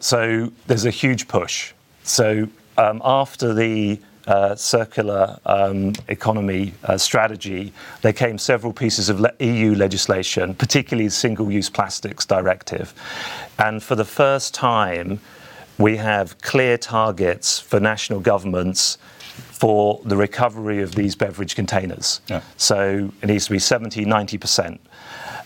[0.01, 1.73] So there's a huge push.
[2.03, 9.33] So after the uh, circular um, economy uh, strategy, there came several pieces of le-
[9.41, 12.95] EU legislation, particularly the Single-Use Plastics Directive.
[13.59, 15.21] And for the first time,
[15.79, 18.99] we have clear targets for national governments
[19.35, 22.21] for the recovery of these beverage containers.
[22.29, 22.43] Yeah.
[22.57, 24.79] So it needs to be 70, 90%.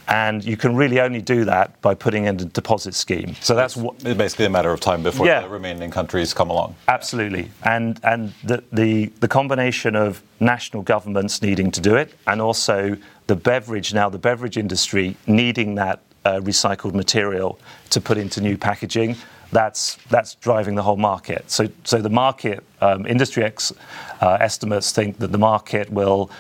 [0.09, 3.35] And you can really only do that by putting in a deposit scheme.
[3.41, 5.43] So that's what It's basically a matter of time before Yeah.
[5.43, 6.75] the remaining countries come along.
[6.89, 12.41] Absolutely, and and the, the the combination of national governments needing to do it, and
[12.41, 17.59] also the beverage now the beverage industry needing that uh, recycled material
[17.91, 19.17] to put into new packaging.
[19.53, 21.51] That's that's driving the whole market.
[21.51, 23.73] So so the market um, industry ex,
[24.21, 26.31] uh, estimates think that the market will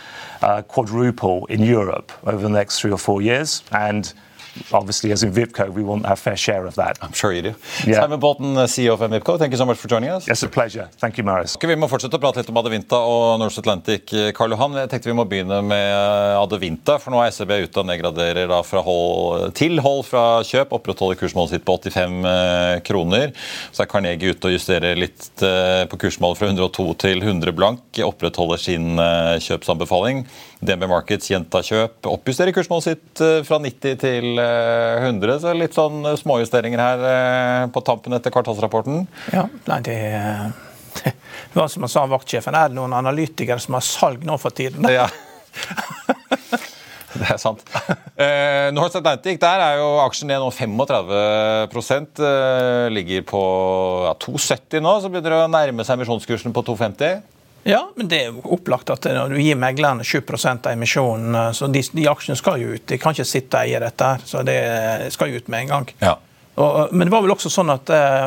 [0.42, 4.12] uh, quadruple in Europe over the next three or four years, and
[4.72, 6.98] obviously as in Vipco, we want our fair share of that.
[7.02, 7.54] I'm sure you do.
[7.86, 8.00] Yeah.
[8.00, 10.28] Simon Bolton, CEO of VIPCO, thank you so much for joining us.
[10.28, 10.88] It's a pleasure.
[10.98, 11.56] Thank you, Marius.
[11.56, 14.12] Okay, Vi må fortsette å prate litt om Adevinta og Norse Atlantic.
[14.36, 16.98] Karl Johan, jeg tenkte vi må begynne med Adevinta.
[17.02, 20.74] For nå er SEB ute og nedgraderer da fra hold, til hold fra kjøp.
[20.78, 23.32] Opprettholder kursmålet sitt på 85 eh, kroner.
[23.72, 28.02] Så er Carnegie ute og justerer litt eh, på kursmålet fra 102 til 100 blank.
[28.04, 30.24] Opprettholder sin eh, kjøpsanbefaling.
[30.58, 32.08] DNB Markets gjenta kjøp.
[32.10, 35.36] Oppjusterer kursmålet sitt eh, fra 90 til eh, 100.
[35.44, 39.04] Så litt sånn eh, småjusteringer her eh, på tampen etter kvartalsrapporten.
[39.34, 39.98] Ja, nei, det,
[41.04, 42.58] det var som han sa, vaktsjefen.
[42.58, 44.88] Er det noen analytikere som har salg nå for tiden?
[44.90, 45.06] Ja.
[47.18, 47.62] Det er sant.
[48.20, 53.40] Eh, North Atlantic, der er jo aksjen ned nå 35 eh, Ligger på
[54.04, 57.37] ja, 2,70 nå, så begynner det å nærme seg emisjonskursen på 2,50.
[57.68, 60.22] Ja, men det er jo opplagt at når du gir meglerne 7
[60.54, 62.86] av emisjonen, eh, så de, de aksjene skal jo ut.
[62.88, 64.62] De kan ikke sitte og eie dette, her, så det
[65.12, 65.92] skal jo ut med en gang.
[66.00, 66.16] Ja.
[66.58, 68.24] Og, men det var vel også sånn at eh,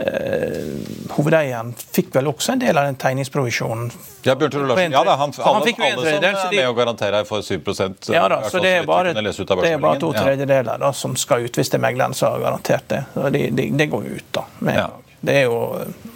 [0.00, 0.68] eh,
[1.16, 3.90] hovedeieren fikk vel også en del av den tegningsprovisjonen.
[4.24, 4.94] Ja, Bjørn Larsen.
[4.94, 7.58] Ja da, han, han, han fikk jo alle som er med og garanterer for 7
[8.14, 11.60] Ja da, så det er bare, det er bare to tredjedeler da, som skal ut,
[11.60, 13.02] hvis det er megleren som har garantert det.
[13.18, 14.46] Det, de, de, det går jo ut, da.
[14.62, 14.88] Med Ja.
[15.20, 15.62] Det er jo,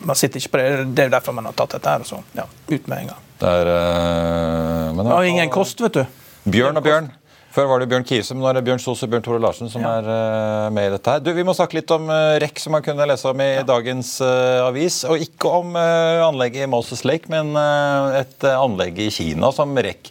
[0.06, 2.04] man sitter ikke på det, det er jo derfor man har tatt dette her.
[2.06, 3.24] Så, ja, ut med en gang.
[3.42, 6.04] Det er, eh, men har ingen kost, vet du.
[6.52, 7.10] Bjørn og Bjørn.
[7.52, 9.68] Før var det Bjørn Kiese, men nå er det Bjørn Sos og Bjørn Tore Larsen
[9.68, 11.12] som er eh, med i dette.
[11.12, 11.20] her.
[11.20, 14.14] Du, Vi må snakke litt om uh, REC, som man kunne lese om i dagens
[14.24, 15.02] uh, avis.
[15.04, 19.52] Og ikke om uh, anlegget i Moses Lake, men uh, et eh, anlegg i Kina
[19.52, 20.08] som REC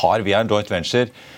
[0.00, 1.30] har via en joint venture eh,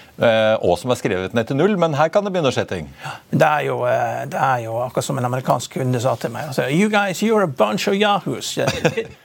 [0.63, 2.91] og som er skrevet ned til null, men her kan det begynne å skje ting.
[3.31, 6.51] Det er jo, eh, det er jo akkurat som en amerikansk kunde sa til meg.
[6.53, 8.55] Altså, you guys, you're a bunch of yahoos.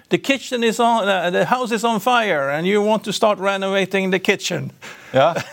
[0.09, 4.11] The kitchen is on, the house is on fire, and you want to start renovating
[4.11, 4.71] the kitchen.
[5.13, 5.33] Ja.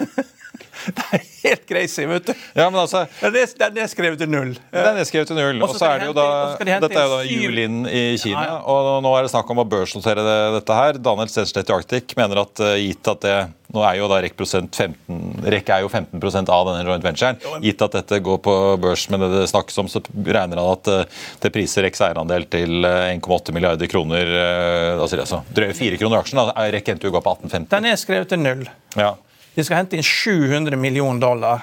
[0.85, 2.33] Det er helt crazy, vet du.
[2.55, 4.51] Ja, men altså, Det er, det er skrevet til null.
[4.73, 5.63] Den er nedskrevet til null.
[5.65, 6.27] Og så er det jo da
[6.61, 8.59] de Dette er jo da Julin i Kina, Ja, ja.
[8.69, 10.99] og nå er det snakk om å børsnotere det, dette her.
[11.01, 13.39] Daniel Stenslet i Arctic mener at eh, gitt at det
[13.75, 17.41] Nå er jo da REC 15 REC er jo 15 av denne joint venturen.
[17.65, 20.93] Gitt at dette går på børs med det det snakkes om, så regner han at
[20.93, 21.05] eh,
[21.43, 24.31] det priser RECs eierandel til eh, 1,8 milliarder kroner.
[24.39, 26.39] eh, Altså, altså drøye 4 kroner aksjen.
[26.41, 26.55] da.
[26.71, 27.69] REC endte jo å gå på 18,50.
[27.75, 28.65] Den er skrevet til null.
[28.97, 29.13] Ja.
[29.55, 31.61] De skal hente inn 700 millioner dollar,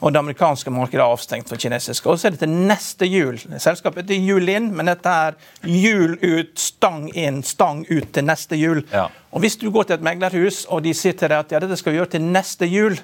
[0.00, 2.08] og det amerikanske markedet er avstengt for kinesiske.
[2.08, 3.36] Og så er det til neste jul.
[3.60, 5.36] Selskapet heter Jul inn, men dette er
[5.68, 8.80] jul ut, stang inn, stang ut til neste jul.
[8.88, 9.10] Ja.
[9.36, 11.76] Og Hvis du går til et meglerhus og de sier til deg at ja, dette
[11.76, 12.94] skal vi gjøre til neste jul,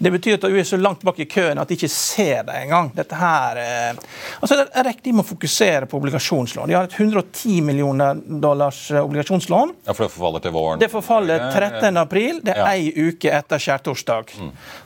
[0.00, 2.62] det betyr at du er så langt bak i køen at de ikke ser deg
[2.64, 2.88] engang.
[2.96, 3.98] Dette her, eh,
[4.40, 6.70] altså REC de må fokusere på obligasjonslån.
[6.72, 9.74] De har et 110 millioner dollars eh, obligasjonslån.
[9.84, 10.80] ja, for det forfaller til våren.
[10.80, 11.96] Det forfaller 13.
[12.00, 12.40] april.
[12.44, 12.70] Det er Ja.
[12.72, 14.32] ei uke etter skjærtorsdag.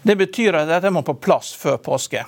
[0.03, 2.25] Det betyr at dette må på plass før påske.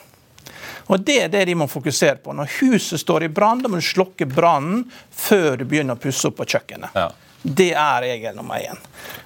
[0.90, 2.32] Og Det er det de må fokusere på.
[2.34, 6.26] Når huset står i brann, da må du slokke brannen før du begynner å pusse
[6.30, 6.94] opp på kjøkkenet.
[6.94, 7.08] Ja.
[7.42, 8.80] Det er regel nummer én.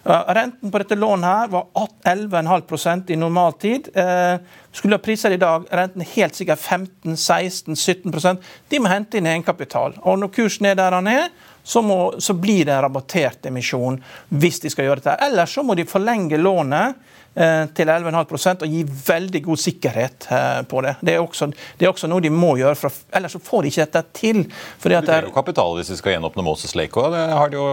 [0.04, 1.64] Renten på dette lånet her var
[2.04, 3.88] 11,5% i normaltid.
[3.96, 4.36] Uh,
[4.72, 8.38] skulle ha priser i dag, renten helt sikkert 15-16-17
[8.70, 9.98] De må hente inn egenkapital.
[10.02, 11.28] Og når kursen er der den er,
[11.64, 13.96] så, må, så blir det en rabattert emisjon
[14.28, 15.16] hvis de skal gjøre dette.
[15.24, 20.60] Ellers så må de forlenge lånet eh, til 11,5% og gir veldig god sikkerhet eh,
[20.68, 20.94] på det.
[21.00, 23.72] Det er, også, det er også noe de må gjøre, for, ellers så får de
[23.72, 24.40] ikke dette til.
[24.82, 27.10] Fordi at det betyr er, jo kapital hvis vi skal gjenåpne Moses Lake òg.
[27.14, 27.68] Det har de jo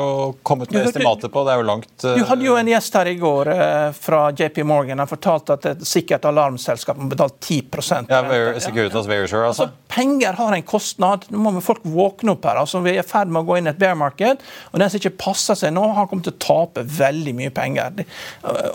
[0.48, 1.46] kommet med estimater på.
[1.48, 4.24] Det er jo langt eh, Du hadde jo en gjest her i går eh, fra
[4.38, 5.04] JP Morgan.
[5.04, 7.62] Han fortalte at et sikkert alarmselskap må betale 10
[8.10, 8.22] ja,
[8.62, 9.68] Securitas Verisure, altså.
[9.68, 11.28] Altså, Penger har en kostnad.
[11.34, 12.62] Nå må folk våkne opp her.
[12.62, 14.92] Altså, vi er i ferd med å gå inn i et bear market, og den
[14.92, 18.04] som ikke passer seg nå, har kommet til å tape veldig mye penger.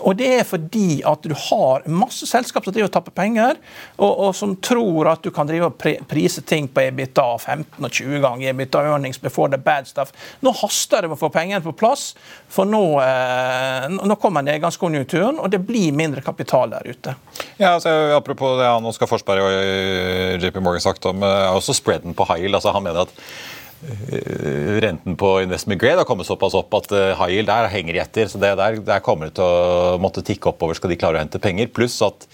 [0.03, 0.76] Og det er fordi
[1.07, 3.59] at du har masse selskap som driver og taper penger,
[3.97, 5.77] og, og som tror at du kan drive og
[6.09, 10.13] prise ting på EBITDA 15 og 20 ganger EBITDA earnings before the bad stuff.
[10.45, 12.11] Nå haster det med å få pengene på plass,
[12.51, 17.17] for nå, eh, nå kommer nedgangskonjunkturen, og det blir mindre kapital der ute.
[17.57, 21.57] Ja, altså, apropos det han Oskar Forsberg og eh, JP Morgan sagt om, eh, er
[21.57, 22.47] også spreaden på high.
[22.53, 23.56] Altså, han mener at eh,
[24.81, 28.27] renten på investment grade har kommet såpass opp at eh, high yield der henger etter.
[28.31, 31.21] så det der, der kommer det til å måtte tikke oppover skal de klare å
[31.23, 31.69] hente penger.
[31.73, 32.25] Pluss at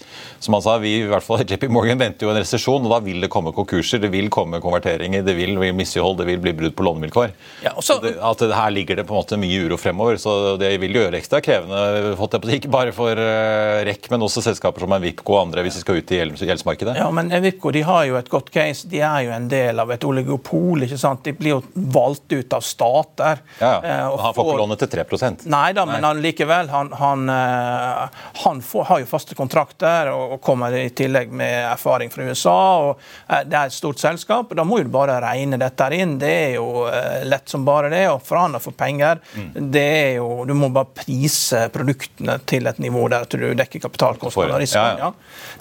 [0.42, 3.00] som han sa, vi i hvert fall JP Morgan venter jo en resesjon, og da
[3.04, 6.54] vil det komme konkurser, det vil komme konverteringer, det vil bli mislighold, det vil bli
[6.62, 7.34] brudd på lånevilkår.
[7.66, 10.16] Ja, så- Så det, at det, her ligger det på en måte mye uro fremover,
[10.18, 14.08] så det vil gjøre ekstra krevende, fått jeg på det, ikke bare for uh, REC,
[14.10, 16.96] men også selskaper som Envipco og andre, hvis de skal ut i gjeldsmarkedet.
[16.98, 18.88] Ja, men Envipco de har jo et godt case.
[18.90, 20.82] De er jo en del av et oligopol.
[20.88, 21.22] ikke sant?
[21.22, 23.38] De blir jo valgt ut av stater.
[23.60, 24.08] Ja, Eh, ja.
[24.10, 26.68] og Han får ikke lånet til 3 Nei da, men han likevel.
[26.72, 28.08] Han, han, eh,
[28.44, 32.56] han får, har jo faste kontrakter og, kommer i tillegg med erfaring fra USA.
[32.88, 34.50] og eh, Det er et stort selskap.
[34.50, 36.16] og Da må du bare regne dette inn.
[36.18, 38.04] Det er jo eh, lett som bare det.
[38.10, 39.70] Og for han å få penger, Mm.
[39.72, 44.66] det er jo Du må bare prise produktene til et nivå der du dekker kapitalkostnader
[44.66, 45.12] For- ja, ja.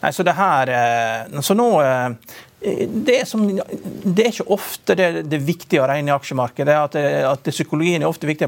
[0.02, 2.10] Nei, så det her eh, Så nå eh,
[2.88, 3.44] det er, som,
[4.04, 6.76] det er ikke ofte det, det viktige å regne i aksjemarkedet.
[6.80, 8.48] At, det, at psykologien er ofte viktig,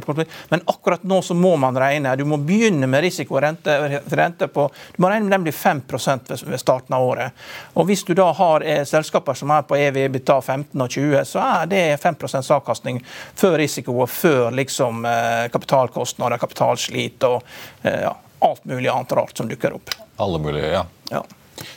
[0.52, 2.16] men akkurat nå så må man regne.
[2.16, 3.76] Du må begynne med risiko og rente,
[4.16, 7.46] rente på Du må regne med den blir 5 ved, ved starten av året.
[7.76, 11.24] Og Hvis du da har eh, selskaper som er på EV EBITDA 15 og 20,
[11.28, 12.20] så er det 5
[12.56, 13.02] avkastning
[13.36, 17.42] før risiko og før liksom, eh, kapitalkostnader, kapitalslit og
[17.84, 18.16] eh, ja,
[18.48, 19.92] alt mulig annet rart som dukker opp.
[20.24, 20.86] Alle mulige, ja.
[21.12, 21.26] Ja.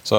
[0.09, 0.19] Så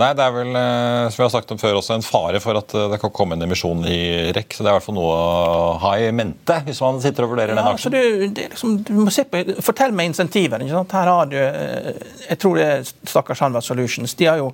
[0.00, 2.58] nei, det er vel, eh, som vi har sagt om før, også en fare for
[2.58, 4.56] at eh, det kan komme en emisjon i REC.
[4.56, 7.34] Så det er i hvert fall noe å ha i mente hvis man sitter og
[7.34, 7.94] vurderer den Ja, så aksjen.
[7.94, 10.64] du, det er liksom, du må se på, Fortell meg insentiver.
[10.64, 10.96] ikke sant?
[10.98, 11.92] Her har du, eh,
[12.30, 14.14] Jeg tror det er stakkars Hanvard Solutions.
[14.18, 14.50] De har, jo,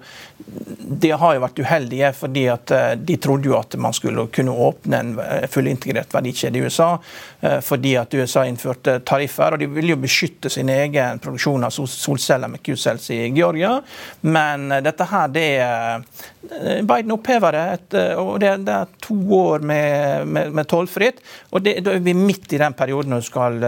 [1.00, 4.52] de har jo vært uheldige fordi at eh, de trodde jo at man skulle kunne
[4.68, 6.90] åpne en eh, fullintegrert verdikjede i USA.
[7.40, 9.54] eh, Fordi at USA innførte tariffer.
[9.56, 13.78] og De ville jo beskytte sin egen produksjon av solceller med Q-cells i Georgia.
[14.20, 15.50] Men eh, dette her, det,
[16.40, 21.20] Biden opphever det, et, og det, det, er to år med, med, med tollfritt.
[21.50, 23.58] og det, Da er vi midt i den perioden når du, skal,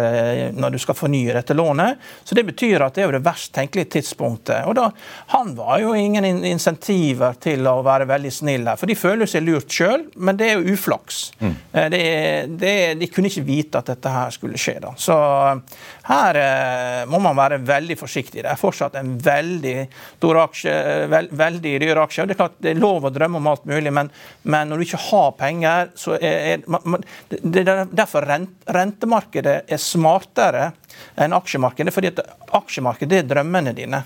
[0.56, 2.00] når du skal fornye dette lånet.
[2.24, 4.64] Så Det betyr at det er jo det verst tenkelige tidspunktet.
[4.66, 4.88] og da,
[5.34, 9.44] Han var jo ingen insentiver til å være veldig snill her, for de føler seg
[9.44, 11.20] lurt sjøl, men det er jo uflaks.
[11.42, 11.54] Mm.
[11.92, 12.02] Det,
[12.62, 14.78] det, de kunne ikke vite at dette her skulle skje.
[14.80, 14.94] da.
[14.96, 15.16] Så
[16.08, 18.42] her eh, må man være veldig forsiktig.
[18.42, 19.76] Det er fortsatt en veldig
[20.16, 20.74] stor aksje,
[21.12, 22.24] veld, veldig dyr aksje.
[22.24, 24.10] og Det er klart det er lov å drømme om alt mulig, men,
[24.42, 29.82] men når du ikke har penger, så er, er Det er derfor rent, rentemarkedet er
[29.82, 30.70] smartere
[31.16, 31.94] enn aksjemarkedet.
[31.94, 32.20] fordi at
[32.52, 34.02] aksjemarkedet er drømmene dine.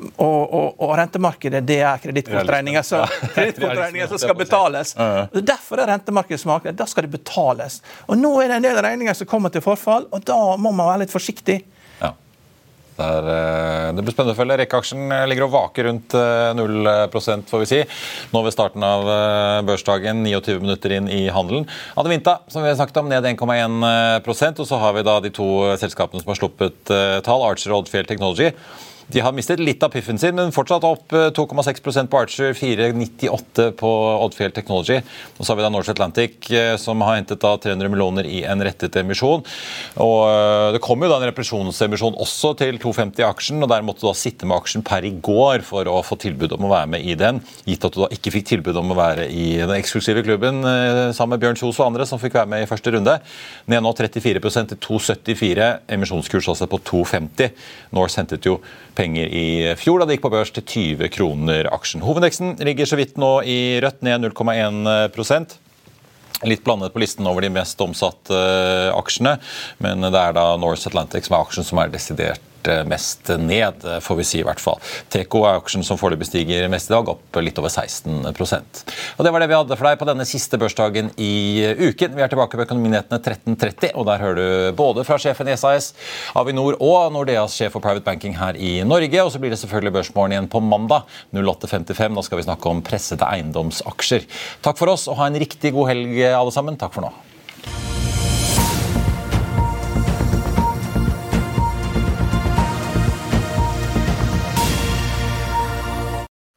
[0.00, 3.04] Og, og, og, rentemarkedet det er kredittkortregninger som,
[4.08, 4.94] som, skal betales.
[5.34, 6.76] Derfor er rentemarkedet smartere.
[6.76, 7.80] Da skal det betales.
[8.08, 10.88] Og Nå er det en del regninger som kommer til forfall, og da må man
[10.94, 11.60] være litt forsiktig.
[13.00, 13.08] Ja.
[13.20, 14.58] Det, er, eh, det blir spennende å følge.
[14.60, 16.16] Rekkeaksjen eh, ligger og vaker rundt
[16.58, 17.80] 0 eh, får vi si.
[18.34, 19.08] Nå ved starten av
[19.66, 21.66] børsdagen, 29 minutter inn i handelen.
[22.00, 25.48] Adevinta, som vi har snakket om, ned 1,1% og så har vi da de to
[25.80, 26.94] selskapene som har sluppet
[27.26, 28.52] tall, Archer og Oddfjell Technology.
[29.10, 33.64] De har mistet litt av piffen sin, men fortsatt opp 2,6 eh, på Archer, 4,98
[33.78, 33.90] på
[34.22, 35.00] Oddfjell Technology.
[35.36, 38.44] Og så har vi da Norse Atlantic, eh, som har hentet da 300 millioner i
[38.46, 39.42] en rettet emisjon.
[40.04, 43.86] Og eh, Det kom jo da en represjonsemisjon også til 250 i aksjen, og der
[43.86, 46.72] måtte du da sitte med aksjen per i går for å få tilbud om å
[46.76, 49.48] være med i den, gitt at du da ikke fikk tilbud om å være i
[49.58, 50.62] den eksklusive klubben
[51.16, 53.16] sammen med Bjørn Kjos og andre som fikk være med i første runde.
[53.70, 55.70] Ned nå 34% til 2,74.
[55.96, 57.50] Emisjonskurs altså på 2,50.
[57.96, 58.58] Norse hentet jo
[59.00, 59.46] penger i
[59.80, 62.04] fjor da det gikk på børs til 20 kroner aksjen.
[62.04, 65.58] Hovedveksten ligger så vidt nå i rødt, ned 0,1%
[66.48, 68.36] Litt blandet på listen over de mest omsatte
[68.96, 69.34] aksjene,
[69.84, 72.49] men det er da Norse Atlantic som er aksjen som er desidert Eh,
[72.88, 74.78] mest ned, eh, får vi si i hvert fall.
[75.12, 78.84] Teco er aksjen som foreløpig stiger mest i dag, opp litt over 16%
[79.18, 82.14] Og Det var det vi hadde for deg på denne siste børsdagen i uken.
[82.16, 85.92] Vi er tilbake på Økonominyhetene 13.30, og der hører du både fra sjefen i SAS,
[86.34, 89.24] Avinor og Nordeas sjef for private banking her i Norge.
[89.24, 92.14] Og så blir det selvfølgelig Børsmorgen igjen på mandag 08.55.
[92.16, 94.28] Da skal vi snakke om pressede eiendomsaksjer.
[94.64, 96.78] Takk for oss, og ha en riktig god helg, alle sammen.
[96.80, 97.99] Takk for nå.